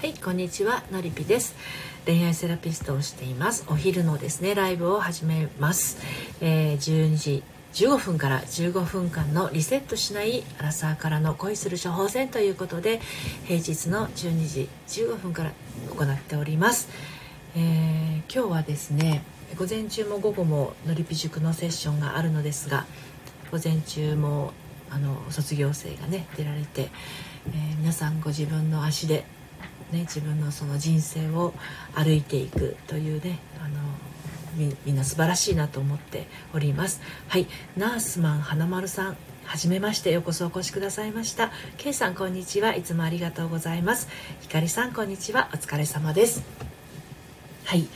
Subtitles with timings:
[0.00, 1.56] はいこんにちはのりぴです。
[2.06, 3.64] 恋愛セラピストをしています。
[3.66, 5.98] お昼のですねライブを始めます、
[6.40, 13.00] えー、12時15分から15分間のリセットしないアラサーからの恋する処方箋ということで
[13.46, 15.52] 平日の12時15分から
[15.96, 16.88] 行っております、
[17.56, 19.24] えー、今日はですね
[19.58, 22.86] 午前中も午後ものりぴ塾のセッションがあるのですが
[23.50, 24.52] 午前中も
[24.90, 29.24] あの卒業生がね出られて、えー、皆さんご自分の足で
[29.92, 31.54] ね、自分のその人生を
[31.94, 33.80] 歩いていくというねあの
[34.54, 37.00] みみんな素晴らしいなと思っております。
[37.28, 37.46] はい。
[37.76, 41.50] ナースマン花丸さんはじめましてようこそお越しくださいました。
[41.78, 42.74] K さんこんにちは。
[42.74, 44.08] いつもありがとうございます。
[44.40, 45.48] ひかりさんこんにちは。
[45.54, 46.42] お疲れ様です。
[47.64, 47.86] はい。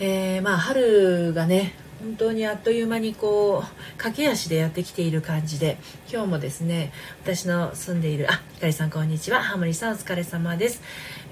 [0.00, 5.78] えー、まあ春がね本当にあっという間にこう駆け足でやってきている感じで
[6.12, 6.92] 今日もですね
[7.22, 9.40] 私の住んでいるあひかりさんこんにちは。
[9.40, 10.82] ハモリさんお疲れ様です、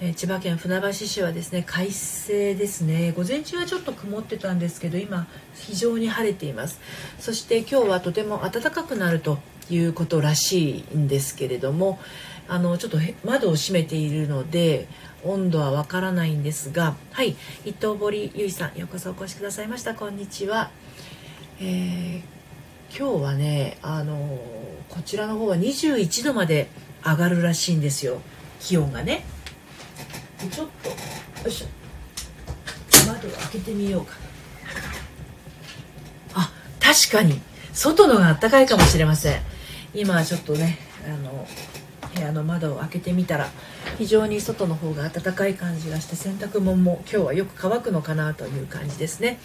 [0.00, 3.10] えー、千葉県船橋市はですね快晴ですね。
[3.10, 6.80] 午前中はちょっと曇ってたんですけど今非常に晴れています。
[7.18, 9.38] そして今日はとても暖かくなると
[9.70, 11.98] いうことらしいんですけれども
[12.46, 14.86] あのちょっと窓を閉めているので
[15.24, 19.94] 温度はわからないんですがはい伊藤堀ゆいさんようこそお越しくださいました。
[19.94, 20.70] こんにちは、
[21.60, 22.22] えー、
[22.96, 24.16] 今日はねあの
[24.88, 26.68] こちらの方は21度まで
[27.04, 28.20] 上がるらしいんですよ。
[28.60, 29.24] 気温がね。
[30.50, 30.96] ちょっとよ
[31.46, 31.66] いしょ。
[33.06, 34.12] 窓を開けてみようか。
[36.34, 37.40] あ確かに。
[37.72, 39.40] 外のが暖かいかもしれません。
[39.94, 41.46] 今ちょっとねあの
[42.20, 43.48] 部屋の窓を開けてみたら
[43.98, 49.38] 非常に外の方が暖かい感じがして洗濯物も今日はよく乾くのかなという感じですね。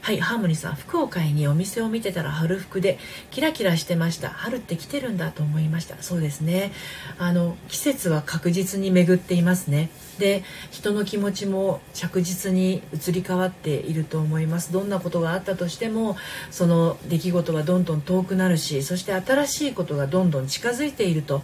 [0.00, 2.98] はいハーモニーさん福岡にお店を見てたら春服で
[3.30, 4.30] キラキラしてました。
[4.30, 5.96] 春って来てるんだと思いました。
[6.02, 6.72] そうですね。
[7.18, 9.90] あの季節は確実に巡っていますね。
[10.18, 14.72] で人の気持ちも着実に移り変わっていると思います。
[14.72, 16.16] どんなことがあったとしても
[16.50, 21.42] その出来事がどんどん遠くなるしそして新しいことがどんどん近づいていると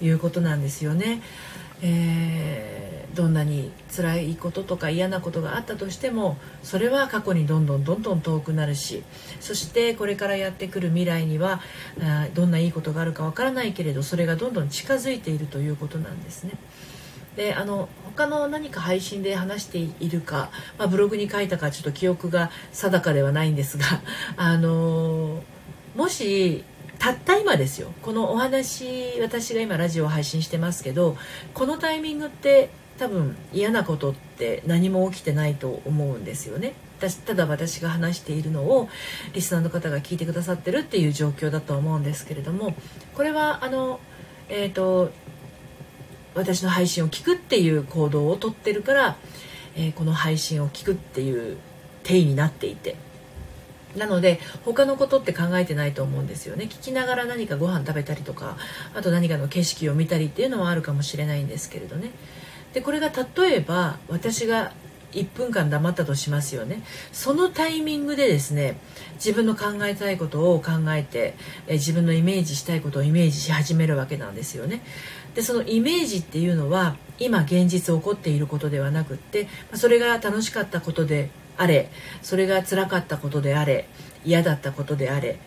[0.00, 1.22] いうことなんですよね。
[1.82, 9.02] えー、どんなに辛いこととか嫌なことがあったとしてもそれは過去にどんどんどんどん遠くなるし
[9.40, 11.60] そしてこれからやってくる未来には
[12.00, 16.52] あどんないいことがあるかわからないけれどそれがどんどん近づいているということなんですね。
[17.36, 23.84] であの他の何か配信で話しているか、まあ、ブログに書いたかちょっと記憶が定かではないんですが
[24.38, 25.42] あの
[25.94, 26.64] もし
[26.98, 27.92] たった今ですよ。
[28.02, 31.16] このお話私が今ラジオを配信してますけど
[31.54, 36.74] このタイミングって多分嫌なことって何も起きてないと思うんですよね。
[37.26, 38.88] ただ私が話しているのを
[39.34, 42.74] リスナーの方が聞いてくださってるっていう状況だと思うんですけれども
[43.14, 44.00] これはあの
[44.48, 45.12] えっ、ー、と
[46.34, 49.16] 私の配信を聞くっていう行動をとってるから、
[49.74, 51.58] えー、この配信を聞くっていう
[52.02, 52.96] 定義になっていて
[53.96, 56.64] なので他のことって考えてないと思うんですよね。
[56.66, 58.56] 聞きながら何かご飯食べたりとか
[58.94, 62.10] あと何かの景色を見たりっていうのはあるかもしれないんですけれどね。
[62.74, 64.72] でこれが例えば私が
[65.12, 66.82] 1分間黙ったとしますよね。
[67.12, 68.78] そのタイミングでですね
[69.14, 71.34] 自分の考えたいことを考えて
[71.66, 74.82] え自分のイメージしたいことをイメージし始めるわけなんですよね。
[75.34, 81.90] でそのイメージっていうのは今現実起こっていることではなくってそれが楽しかったことであれ
[82.22, 83.88] それが辛かったことであれ
[84.24, 85.38] 嫌だったことであれ、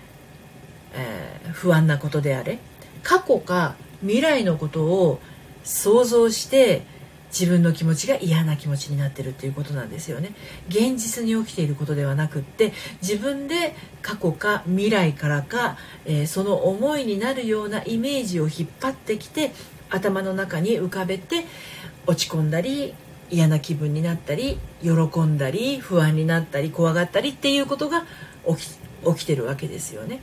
[0.94, 2.60] えー、不安なことであれ
[3.04, 5.20] 過去か未来のことを
[5.64, 6.84] 想像して
[7.32, 10.32] 自分の気持ちが嫌な気持ちになってるっていうことなんですよね。
[10.68, 19.52] 現実に起きていることではなくって自分で過去か未来からか、えー、その思いになるようなイメージを引っ張ってきて
[19.90, 21.46] 頭の中に浮かべて
[22.08, 22.96] 落ち込んだり
[23.32, 24.92] 嫌な気分になったり喜
[25.22, 28.06] んだり不安になったり怖がったりっていうことが
[28.48, 28.80] 起き
[29.16, 30.20] 起きてるわけですよね。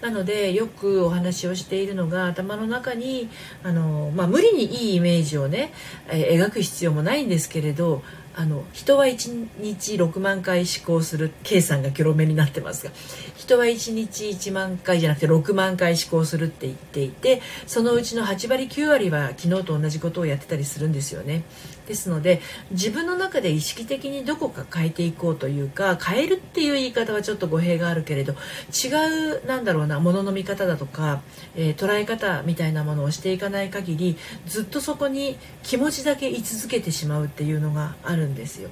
[0.00, 3.28] なのでよくお話をしているのが頭の中に
[3.62, 5.72] あの、まあ、無理にいいイメージをね、
[6.08, 8.02] え描く必要もないんですけれど
[8.34, 12.92] あの人は1日6万回思考する計算がキョロ目になってますが
[13.36, 21.42] 人は1日1万回じゃなくて6万回思考するって言っていてそのうちの8割9割は昨日と同じことをやってたりするんですよね。
[21.90, 22.40] ですので
[22.70, 28.34] 自分の中で意識的にどこか変えていこうというか変えるっていう言い方はちょっと語弊があるけれど
[28.72, 31.20] 違うなんだろうなものの見方だとか、
[31.56, 34.16] えー、捉え方みたいなものをしていかない限り
[34.46, 38.70] ずっとそこに気持ちだけ居続けてしまうっていうのがあるんですよ。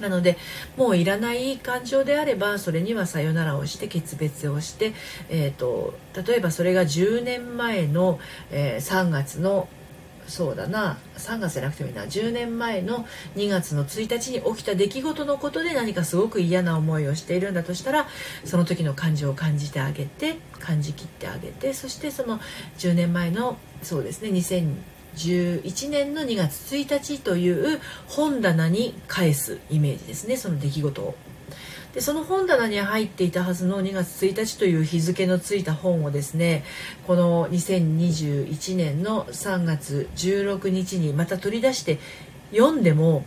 [0.00, 0.36] なので
[0.76, 4.92] もういらない感情であればそれにはさよならをして決別をして、
[5.28, 5.94] えーと、
[6.26, 8.20] 例えばそれが10年前の、
[8.50, 9.68] えー、3月の
[10.30, 10.98] そうだな。
[11.18, 12.04] 3月じゃなくてもいいな。
[12.04, 18.06] 10年前の2月の1日に起きた出来事のことで何かすごく嫌な思いをしているんだとしたら
[18.44, 22.38] その時の感情を感じてあげて感じきってあげてそしてその
[22.78, 30.36] 10年前のそうですね2011年の2月1日という本棚に返すイメージですね。
[30.36, 31.14] その出来事を。
[31.94, 36.64] でその本棚に入っていたはずの2月1日という日付のついた本をですね
[37.06, 41.98] この2021年の3月16日にまた取り出して
[42.52, 43.24] 読んでも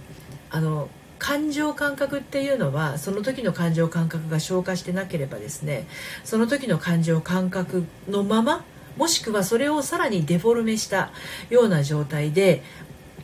[0.50, 0.88] あの
[1.20, 5.88] 感情感覚っていうのはその時の感情感覚が消化してなければですね
[6.24, 8.64] その時の感情感覚のまま
[8.98, 11.12] もしくはそれをさらにデフォルメした
[11.50, 12.62] ような状態で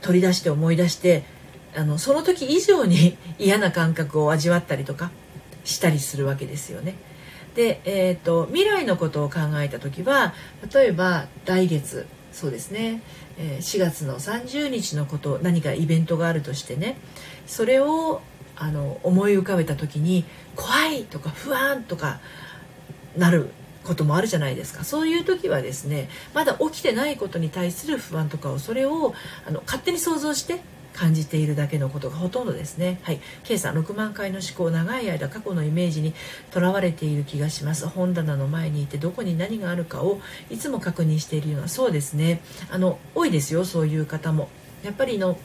[0.01, 1.23] 取り出して思い出して
[1.75, 5.11] あのその時以上に嫌な感覚を味わったりとか
[5.69, 6.95] したりするわけですよね。
[7.55, 10.33] で、えーと、未来のことを考えた時は
[10.73, 13.01] 例えば来月そうですね、
[13.37, 16.95] 4月の30日のこと何かイベントがあるとしてね
[17.47, 18.21] それを
[18.55, 20.25] あの思い浮かべた時に
[20.55, 22.19] 怖いとか不安とか
[23.17, 23.49] なる
[23.83, 29.15] こともあるじゃないですかそういう時はですねまだ起きてないことに対する不安とか恐れを
[29.47, 30.61] あの勝手に想像して
[30.93, 32.99] 感じているだけのことがほとんどですね。
[33.03, 33.19] はい。
[33.43, 36.13] K さん、6万回の思考、長い間過去のイメージに
[36.51, 37.87] とらわれている気がします。
[37.87, 40.19] 本棚の前にいてどこに何があるかを
[40.49, 42.41] いつも確認しているような、そうですね。
[42.69, 44.49] あの、多いですよ、そういう方も。
[44.83, 45.37] やっぱりの、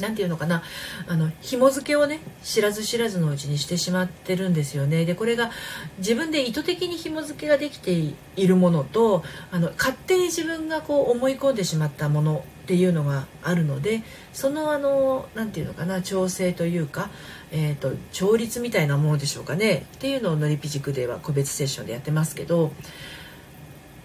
[0.00, 0.62] 何て言うのかな
[1.06, 5.50] あの紐付けをね知らず知らずのうちにしてしまってるんですよねでこれが
[5.98, 8.14] 自分で意図的に紐付けができてい
[8.46, 14.02] るものとあの勝手に自分がこう思い込んでしまったものっていうのがあるので
[14.34, 17.08] そのあの何て言うのかな調整というか、
[17.50, 22.72] えーと、調律みたいなものでしょうかねっていうのをのりぴ塾では個別セッションでやってますけど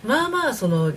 [0.05, 0.93] まあまあその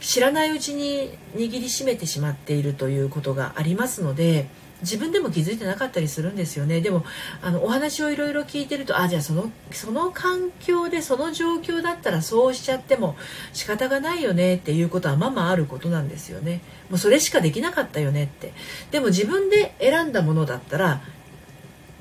[0.00, 4.48] 知らないうちに握りしめてしまっているということがありますので。
[4.84, 6.80] 自分でも気づいてなかったりするんですよね。
[6.80, 7.04] でも
[7.42, 13.16] あのお話をいろいろ聞いてるとあじゃあそのその環境でその状況だったらそうしちゃっても
[13.52, 16.60] 仕方がないよねっていうことはままあることなんですよね。
[16.90, 18.52] もうそれしかできなかったよねって。
[18.90, 21.00] でも自分で選んだものだったら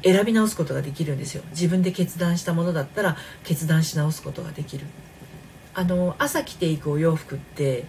[0.04, 1.44] 選び直すことができるんですよ。
[1.52, 4.86] 自分で決断したものだったら決断し直すことができる。
[5.76, 7.86] あの朝着ていくお洋服って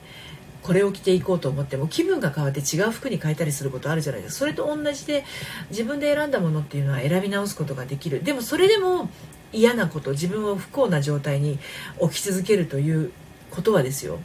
[0.64, 4.38] これを着ていこうと思っても気分が変わって違う服に変えたりすることあるじゃないですか。
[4.40, 5.25] それと同じで
[5.69, 8.25] 自分で選んだものっていうのは選び直すことができる。
[8.25, 9.11] でもそれでも
[9.52, 11.58] 嫌なこと自分を不幸な状態に
[11.99, 13.12] 置き続けるという
[13.50, 14.20] ことはですよ。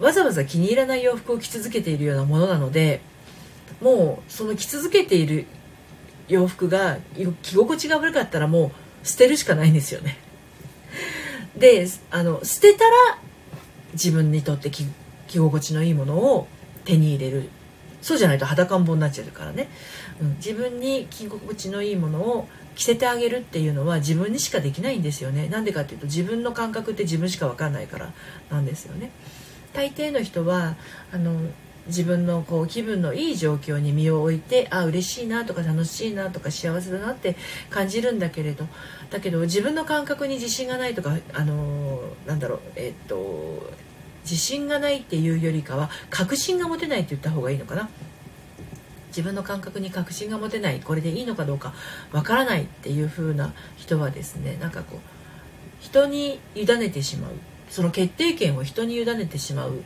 [0.00, 3.00] わざわざ気に入らない洋服を着続けているようなものなので
[3.80, 5.46] もうその着続けている
[6.28, 6.98] 洋服が
[7.42, 8.72] 着心地が悪かったらも
[9.02, 10.18] う捨てるしかないんですよね。
[11.56, 13.18] であの捨てたら
[13.94, 14.70] 自分にとって
[15.30, 16.48] 着心地のいいものを
[16.84, 17.48] 手に入れる。
[18.02, 19.68] そうじゃないと裸んぼになっちゃうからね、
[20.22, 25.48] うん、自分に着心地のいいものを着せてあげるっていうのは自分にしかできないんですよね。
[25.48, 28.12] なんでかっていうと自分の感覚って自分しか分かんないから
[28.50, 29.10] なんですよね。
[29.74, 30.76] 大抵の人は
[31.12, 31.40] あの
[31.86, 37.36] 自分のこう気分のいい状況に身を置いてあ嬉しいなとか楽しいなとか幸せだなって
[37.68, 38.66] 感じるんだけれど
[39.10, 43.70] だけど自分の感覚に自信がないとかあのなんだろうえっと
[44.22, 47.88] 自信がないっていうよりかは確信が持てないって言った方がいいのかな？
[49.08, 51.74] 自分の感覚に確信が持てないこれでいいのかどうか
[52.12, 55.00] わからないっていう風な人はですねなんかこう
[55.80, 57.32] 人に委ねてしまう。
[57.70, 59.80] その決定権を人に委ねてしまうっ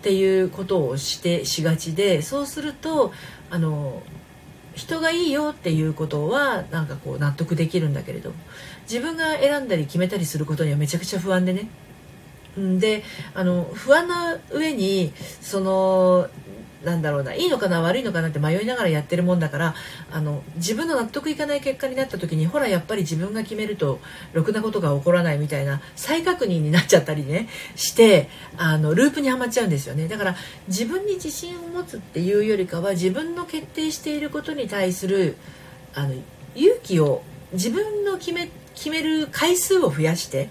[0.00, 3.12] ていうことをしてしがちでそうすると
[3.50, 4.02] あの
[4.74, 8.36] 人がいいよっていうことはなんかこう納得できるんだけれども
[8.82, 11.68] 自分が選んだり決めたりすることにはめちゃくちゃ不安でね。
[12.56, 13.02] で
[13.34, 16.28] あの不安な上にその
[16.86, 19.74] なんだろうないいのかな悪いのかなって迷いながらやってるもんだから
[20.10, 23.98] あの自分の納得いかない結果になった時にほらやっぱり自分が決めると
[24.32, 30.06] ろくなことが起こらないみたいな再確認になっちゃったりねしてあのループにはまっちゃうんですよね。
[30.06, 30.36] だから
[30.68, 35.36] 自分に自信を持つっていうよりかは自分の決定していることに対する
[35.94, 36.14] あの
[36.54, 37.22] 勇気を
[37.52, 40.50] 自分の決め決める回数を増やして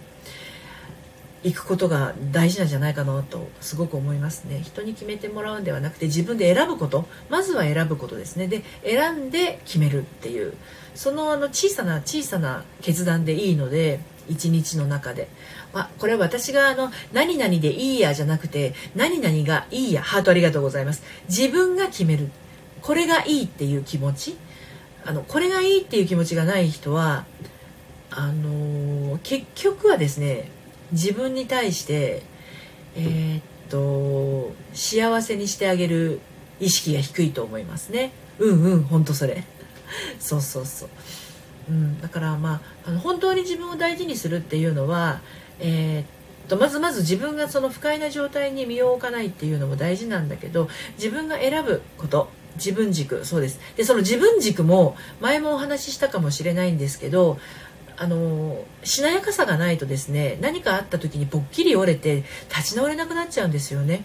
[1.45, 4.61] 行くことが大事なんじゃないかなとすごく思いますね。
[4.63, 7.05] 人に決めてもらうんではなくて自分で選ぶこと。
[7.29, 8.47] まずは選ぶことですね。
[8.47, 10.53] で選んで決めるっていう。
[10.95, 15.27] そのあの小さな小さな決断でいいので一日の中で、
[15.71, 20.01] まあ、これは私があの何々でいいやじゃなくて何々がいいや。
[20.01, 21.03] ハートありがとうございます。
[21.29, 22.31] 自分が決める。
[22.81, 24.35] これがいいっていう気持ち。
[25.05, 27.25] あのこれがいいっていう気持ちがない人は
[28.09, 30.49] あのー、結局はですね
[30.95, 32.23] 自分に対して、
[32.95, 36.21] えー、っと幸せにしてあげる
[36.59, 38.11] 意識が低いと思いますね。
[38.39, 39.43] うんうんほんとそれ。
[40.19, 40.89] そうそうそう、
[41.69, 45.21] うん、だからまああの本当に自分を大事にするっていうのは
[45.59, 53.59] えー、っとまずまず自分がその不快な状態に身を置かないっていうのも大事なんだけど自分が選ぶこと自分軸そうです。
[53.75, 57.37] でその自分軸も前もお話ししたかもしれないんですけど
[57.97, 64.03] あのしなやかさがないとですね何かあった時にぽっきり折れて立ち直れなくなっちゃうんですよね。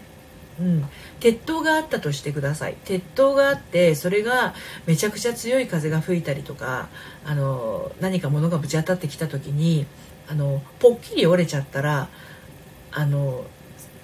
[0.59, 0.85] うん、
[1.19, 2.75] 鉄塔があったとしてください。
[2.85, 4.53] 鉄塔があってそれが
[4.85, 6.89] めちゃくちゃ強い風が吹いたりとか
[7.25, 9.85] あの何か物がぶち当たってきた時に
[10.29, 12.09] あのぽっきり折れちゃったら
[12.91, 13.43] あの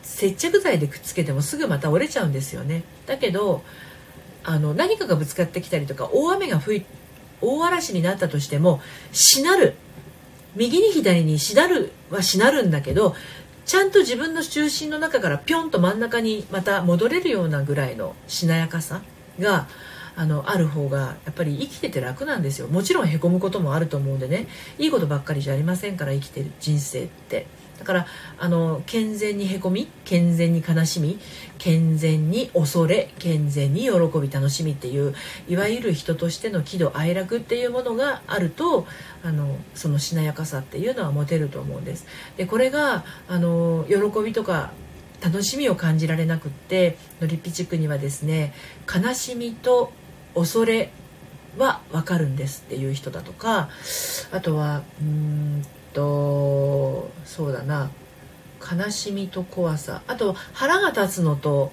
[0.02, 2.84] 接着剤でくっつけてもすぐまた折れちゃうんですよね。
[3.06, 3.64] だけど
[4.44, 6.86] あの何かがぶつかってきたりとか大雨が吹い
[7.42, 9.76] 大嵐になったとしてもしなる。
[10.56, 13.16] 右に左にしなるはしなるんだけど
[13.66, 19.02] ちゃんと自分の中心の中からぴょんと真ん中にまた戻れるようなぐらいのしなやかさ
[19.40, 19.68] が
[20.16, 22.68] あのある方がやっぱり生きてて楽なんですよ。
[22.68, 24.48] もちろんへこむこともあると思うんでね。
[24.80, 27.46] いいことばっかりじゃありませんから生きてる人生って。
[27.80, 28.08] だから
[28.40, 31.20] あの健全にへこみ健全に悲しみ
[31.58, 35.14] 健全に恐れ健全に喜び楽しみっていう
[35.48, 38.88] いわゆる人としての喜怒哀楽っていうものがあると
[39.24, 42.06] あのそのしなやかさっていうのは持てると思うんです。
[42.38, 44.72] でこれがあの喜びとか
[45.22, 48.54] 楽しみを感じられなくってのりぴ地区にはですね
[48.88, 49.92] 悲しみと
[50.36, 50.92] 恐れ
[51.58, 53.70] は分かるんですっていう人だとか
[54.32, 55.66] あとはうん
[55.98, 57.90] とそうだな。
[58.62, 60.04] 悲しみと怖さ。
[60.08, 61.72] あと腹が立つのと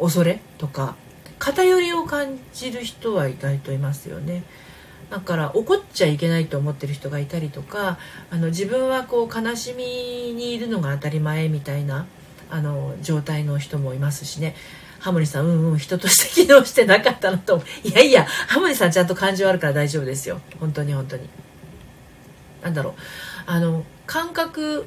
[0.00, 0.40] 恐れ？
[0.58, 0.96] とか。
[1.38, 4.42] 偏りを感じる人は意外といますよね。
[5.08, 7.98] だから怒っちゃいけないと思ってる人がいたりとか
[8.30, 9.84] あの自分はこう悲しみ
[10.34, 12.06] にいるのが当たり前みたいな
[12.50, 14.56] あの状態の人もいますしね。
[14.98, 17.62] ハモリさんうんうん人として機能してなかったなと。
[17.84, 20.40] いやいやハモリさんちゃんと感情あるから大丈夫ですよ。
[20.58, 21.28] 本当に本当に。
[22.62, 22.94] なんだろう
[23.46, 24.86] あの感覚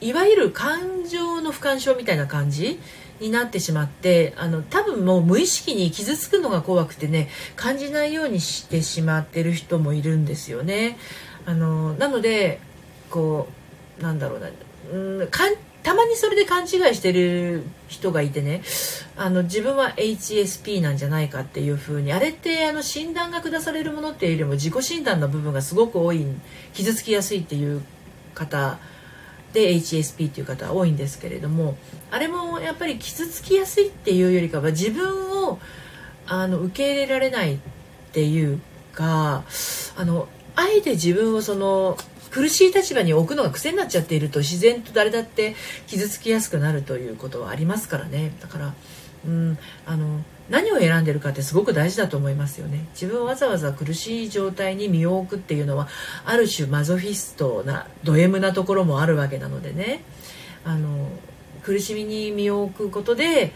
[0.00, 2.78] いわゆる感情の不干渉みたいな感じ
[3.20, 10.98] になってしまってあの多分もう無意識に傷つくのが怖くてね感じないようにしてしまってる人もいるんですよね。
[11.46, 12.60] あのなので
[13.10, 13.48] こ
[13.98, 14.48] うなんだろうな
[14.92, 15.54] うんかん
[15.88, 18.60] たまにそれで勘違いしてる人がいてね
[19.16, 26.26] あの自分は HSP なんじゃないかっていう風にあれってあの診断が下されるものっていうよりも自己診断の部分がすごく多い
[26.74, 27.80] 傷つきやすいっていう
[28.34, 28.78] 方
[29.54, 31.78] で HSP っていう方多いんですけれども
[32.10, 35.58] あれもやっぱり傷つきやすいっていうよりかは自分を
[36.26, 37.58] あの受け入れられないっ
[38.12, 38.60] ていう
[38.92, 39.42] か
[39.96, 41.96] あのあえて自分をその
[42.38, 45.56] 苦しい立場に置くのが癖になっちゃっていると自然と誰だって
[45.88, 48.30] 傷つきやすくなるということはありますからね。
[48.40, 48.74] だから
[49.26, 52.86] うんあの何を選んでるかってすごく大事だと思いますよね。
[52.92, 55.88] 自分をわざわざ苦しい状態に身を置くっていうのは
[56.24, 60.04] ある種マゾフィストなド M なところもあるわけなのでね。
[60.64, 61.08] あの
[61.64, 63.52] 苦しみに身を置くことで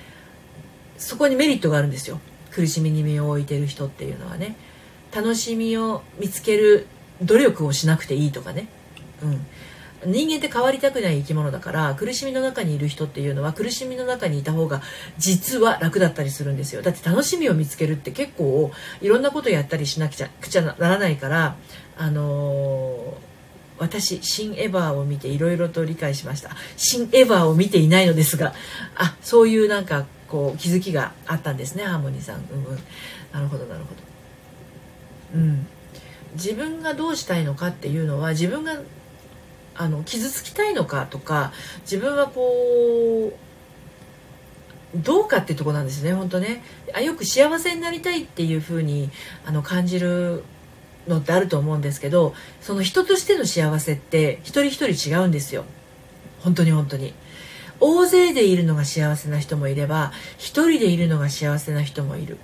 [0.99, 2.19] そこにメリットがあるんですよ。
[2.51, 4.57] 苦しみに身を置いてる人っていうのはね。
[5.15, 6.87] 楽しみを見つける
[7.25, 8.69] 努力をしなくていいとかね、
[9.23, 9.27] う
[10.09, 14.83] ん、人間って変わりたくない生き物だから苦しみの中にいる人っていうのは苦しみの中にいた方が
[15.19, 16.83] 実は楽だったりするんですよ。
[16.83, 21.57] だって楽しみを見つけるって結構いろんなことやったりしなくちゃくちゃならないから
[21.97, 23.33] あのー
[23.79, 26.51] 私新エヴァーを見ていろいろと理解しました。
[26.77, 28.55] 新エヴァーを見ていないのですが
[28.95, 32.37] あそういうなんかこう気づきがあったんですねハーモニーさん。
[32.37, 32.79] うんうん。
[33.33, 34.01] なるほどなるほど。
[35.35, 35.67] うん。
[36.35, 38.81] 自分がどうしたいのかっていうのは自分が
[39.75, 43.33] あの傷つきたいのかとか自分はこう
[44.95, 46.63] どうかっていうとこなんですね本当ね。
[46.95, 49.11] あよく幸せになりたいっていう風に
[49.47, 50.45] あに感じる
[51.09, 55.65] のってあると思うんですけどその人としての幸せって一人一人違うんですよ。
[56.41, 57.15] 本当に本当に。
[57.81, 62.39] 大勢でいるのが幸せな人もいれば一人でいるのが幸せな人もいる。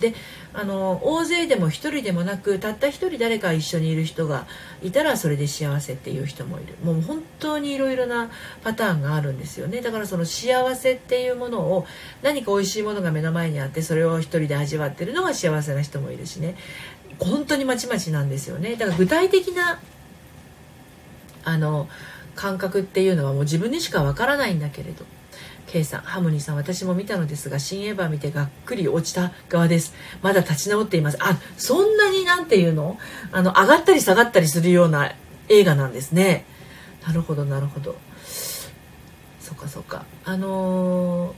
[0.00, 0.14] で
[0.54, 4.46] あの大勢でも1人でもなくたった1人誰か一緒にいる人が
[4.82, 6.74] いたらそれで幸せっていう人もいる。
[6.84, 8.30] もう本当にいろいろな
[8.62, 9.80] パターンがあるんですよね。
[9.80, 11.86] だからその幸せっていうものを
[12.22, 16.56] 何か美味しいものが目の前にあってそれを1人で味わってるのが幸せな人もいるしね。
[17.18, 18.76] 本当にまちまちなんですよね。
[18.76, 19.80] だから具体的な
[21.44, 21.88] あの
[22.34, 25.04] 感覚っていうのはもう自分にしかわからないんだけれど。
[25.72, 29.94] K さん、ハムニーさん、私も見たのですが、新エヴァ見てがっくり落ちた側です。
[30.20, 31.18] まだ立ち直っています。
[31.20, 32.98] あ、そんなになんていうの？
[33.32, 35.12] あの、上がったり下がったりするような
[35.48, 36.44] 映画なんですね。
[37.06, 37.96] なるほど、なるほど。
[38.26, 41.32] そそっかそっかあのー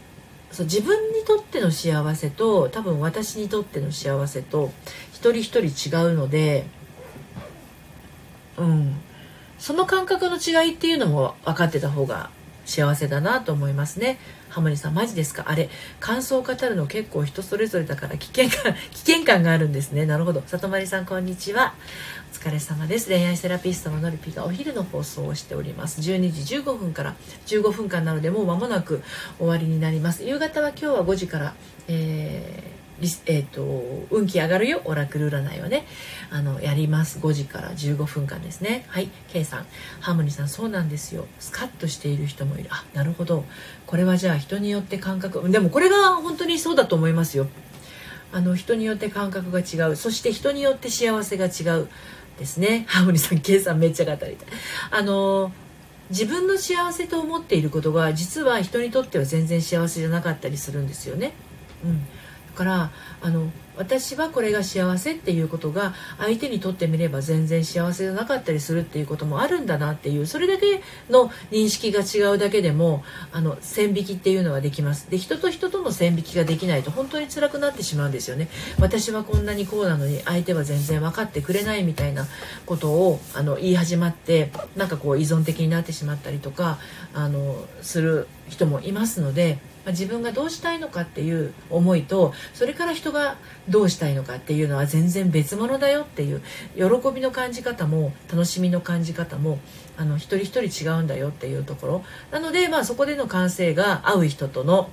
[0.54, 4.70] そう自分にとっての幸せと多分私にとっての幸せと
[5.12, 6.64] 一人一人違うので
[8.56, 8.94] うん
[9.58, 12.30] その感覚の違いっていうのも分かってた方が
[12.64, 14.18] 幸せだなと思いますね。
[14.48, 15.44] ハモリさんマジですか？
[15.48, 15.68] あれ
[16.00, 20.06] 感想を語るの結構人それぞれだから危険感 危険感があるんですね。
[20.06, 20.42] なるほど。
[20.46, 21.74] 里まりさんこんにちは。
[22.32, 23.08] お疲れ様です。
[23.08, 26.00] 恋愛セラピストののりぴがお昼の放送をしております。
[26.00, 27.14] 12時15分から
[27.46, 29.02] 15分間なのでもう間もなく
[29.38, 30.24] 終わりになります。
[30.24, 31.54] 夕方は今日は5時から
[31.88, 35.84] えーえーと、運気上がるよオラクル占いをね。
[36.30, 37.18] あのやります。
[37.18, 38.84] 5時から15分間ですね。
[38.88, 39.66] はい K さん。
[40.00, 41.26] ハーモニーさんそうなんですよ。
[41.40, 42.68] スカッとしている人もいる。
[42.70, 43.44] あなるほど。
[43.86, 45.48] これはじゃあ人によって感覚。
[45.50, 47.48] でもこれが本当にそうだと思いますよ。
[48.32, 49.96] あの人によって感覚が違う。
[49.96, 51.88] そして人によって幸せが違う
[52.38, 52.84] ですね。
[52.88, 54.36] ハーモニーさん K さんめっちゃ語りたい。
[54.90, 55.52] あの
[56.10, 61.32] 自分の幸せと思っていることが実は人にとっては全然幸せじゃなかったりするんですよね。
[61.84, 62.06] うん。
[62.54, 70.80] からあの私はこれが幸せっていうことが相手にとってみれば全然幸せじゃなかったりするっていうこともあるんだなっていうそれだけ
[71.10, 75.10] の認識が違うだけでもあの線引きっていうのはできます。
[75.10, 78.48] で人と人との線引きができないと本当に辛くなってしまうんですよね。
[78.78, 82.26] 私はこんなにこうなのに相手は全然分かってくれないみたいな
[82.66, 86.78] ことをあの言い始まってなんかこう依存的になってしまったりとか
[87.12, 93.36] あのする人もいますのでまあ、自分がどうしたいのかっていう思いとそれから人が
[93.68, 96.42] どうしたいのかっていうのは全然別物だよっていう
[96.74, 99.58] 喜びの感じ方も楽しみの感じ方も
[99.96, 102.04] あの一人一人違うんだよっていうところ。
[102.32, 104.90] なので、まあ、そこでの感性が合う人との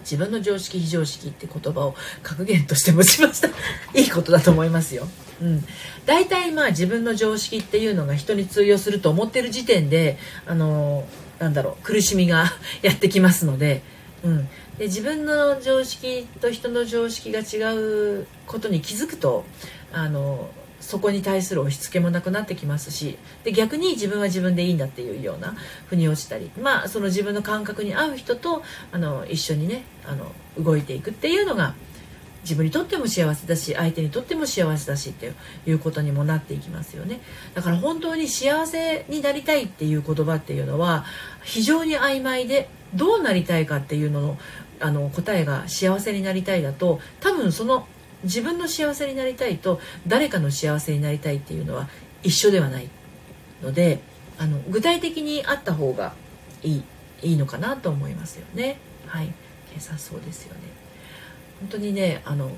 [0.00, 3.48] 自分の常識非常識って言葉を格言として持ちました。
[3.98, 5.08] いいことだと思いますよ。
[5.42, 5.64] うん、
[6.06, 11.04] 大体まあ自分の常識っていうのが人に通用すると思ってる時点であの
[11.38, 12.46] なんだろう苦しみが
[12.82, 13.82] やってきますので,、
[14.22, 19.44] うん、で自分の常識と人の常識が違うことに気づくと
[19.92, 20.48] あの
[20.80, 25.56] そこに対する押し付けもなくなってきますしで逆に自分は自分でいいんだっていうような
[25.86, 30.32] 腑に落ちたりまあその自分の感覚に合う人とあの一緒にねあの
[30.62, 31.74] 動いていくっていうのが
[32.46, 35.32] 自分にとっても幸せだし相手にとっても幸せだしって
[35.66, 37.20] いうことにもなっていきますよね。
[37.54, 41.04] だから本当に幸せになりたいっていう言葉っていうのは
[41.42, 44.38] 非常に曖昧でどうなりたいかっていうのの
[44.78, 47.88] あの答えが幸せになりたいだと多分その
[48.22, 51.88] 自分の幸せになりたいと誰かの幸せになりたいっていうのは
[52.22, 52.88] 一緒ではない
[53.62, 54.00] ので
[54.38, 56.14] あの具体的にあった方が
[56.62, 56.82] いい
[57.22, 58.78] いいのかなと思いますよね。
[59.06, 59.32] はい。
[59.72, 60.75] 計算そうですよね。
[61.60, 62.50] 本当にねあの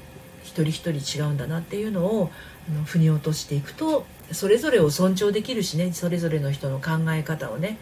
[0.42, 2.30] 一人一人違うんだなっていうのを
[2.68, 7.78] あの腑に落としていくとそれぞれを尊重できるしねそれぞれの人の考え方をね、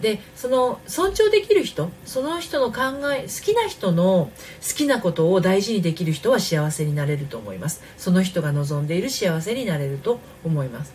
[0.00, 4.30] でその尊重できる人その人の考え好きな人の
[4.66, 7.82] 好きなことを大事にできる人は幸せになれると思います。
[7.96, 10.92] その人が望んでいる幸せになれると思います。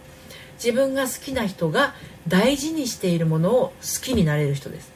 [0.56, 1.94] 自分が好きな人が
[2.28, 4.92] 大事にしているものを好きになれる人です。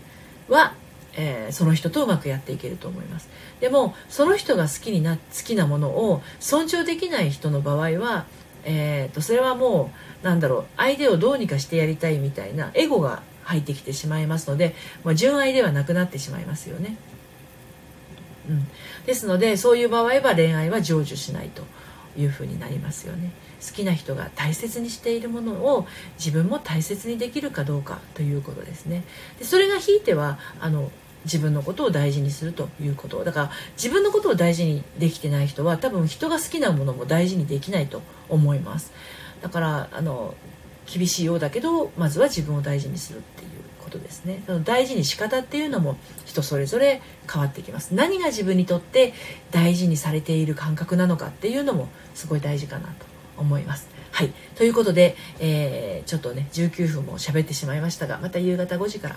[0.48, 0.74] は
[1.22, 3.28] えー、その人とうまくやっていけると思います。
[3.60, 8.26] でもその人が好きにな好きなものを尊重できない人の場合は、
[8.64, 9.92] えーと、それはも
[10.24, 16.98] うなんだろう相手をどうにかしてやりたいみたいなエゴが入ってきてしまいますので、まあ、純愛ではなくなってしまいますよね、
[18.48, 18.68] うん、
[19.06, 21.64] ですのでそういう場合は恋愛は成就しないと
[22.18, 23.32] いうふうになりますよね。
[23.66, 25.86] 好きな人が大切にしているものを
[26.18, 29.04] 自分も大切にできるかどうかということですね。
[29.38, 30.92] でそれがひいてはあの
[31.26, 38.92] 自分のことを大事にするということだから自分のことを大事にできてない人は多分人が好きなものも大事にできないと思います。
[39.42, 40.36] だからあの
[40.86, 43.50] 厳しいようだけどまずは自分を大事にするっていう
[43.84, 44.44] ことですね。
[44.46, 47.02] その大事に仕方っていうのも人それぞれ
[47.32, 47.94] 変わってきます。
[47.94, 49.14] 何が自分にとって
[49.52, 53.06] 大事にされている感覚なのかっていうのもすごい大事かなと
[53.38, 53.88] 思います。
[54.12, 54.32] はい。
[54.56, 59.16] ということで、えー、ちょっとね19分も喋ってしまいましたがまた夕方5時から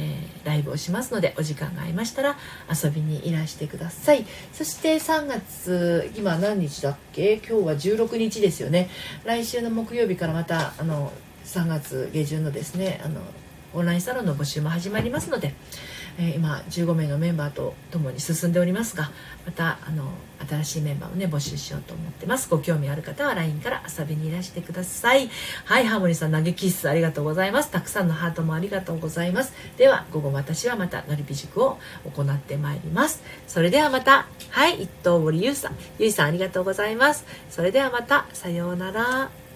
[0.00, 2.36] えー、ライブをしますのでお時間がありましたら
[2.72, 4.24] 遊びにいらしてください。
[4.52, 7.34] そして3月今何日だっけ？
[7.38, 8.88] 今日は16日ですよね。
[9.24, 11.12] 来週の木曜日からまたあの
[11.44, 13.20] 3月下旬のですねあの
[13.74, 15.52] オンラインサロンの募集も始まりますので、
[16.20, 19.10] え、今15名のメンバーと共に進んでおりますが
[19.46, 20.04] またあの
[20.48, 22.48] 新しいメンバーをね募集しようと思ってます。
[22.48, 25.30] ご興味ある方は LINE から遊びにいらしてください。
[25.64, 27.70] はいハーモニーさん投げキッスありがとうございます。
[27.70, 29.52] たくさんのハートもありがとうございます。
[29.76, 33.22] では午後私はまたのりぴ塾を行ってまいります。
[33.46, 34.26] それではまた。
[34.50, 35.76] はい一等森ゆうさん。
[35.98, 37.24] ゆいさんありがとうございます。
[37.50, 38.26] それではまた。
[38.32, 39.47] さようなら。